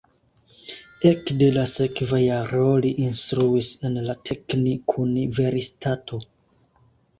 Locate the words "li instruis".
2.87-3.71